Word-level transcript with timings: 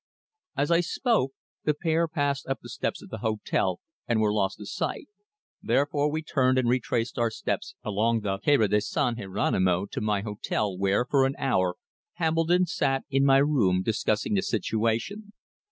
As 0.57 0.71
I 0.71 0.79
spoke 0.79 1.33
the 1.63 1.75
pair 1.75 2.07
passed 2.07 2.47
up 2.47 2.57
the 2.63 2.69
steps 2.69 3.03
of 3.03 3.09
the 3.09 3.19
hotel 3.19 3.81
and 4.07 4.19
were 4.19 4.33
lost 4.33 4.57
to 4.57 4.65
sight, 4.65 5.05
therefore 5.61 6.09
we 6.09 6.23
turned 6.23 6.57
and 6.57 6.67
retraced 6.67 7.19
our 7.19 7.29
steps 7.29 7.75
along 7.83 8.21
the 8.21 8.29
wide 8.29 8.41
Carrera 8.43 8.67
de 8.67 8.81
San 8.81 9.15
Jeronimo 9.17 9.85
to 9.91 10.01
my 10.01 10.21
hotel 10.21 10.75
where, 10.75 11.05
for 11.05 11.23
an 11.27 11.35
hour, 11.37 11.75
Hambledon 12.13 12.65
sat 12.65 13.03
in 13.11 13.23
my 13.25 13.37
room 13.37 13.83
discussing 13.83 14.33
the 14.33 14.41
situation. 14.41 15.33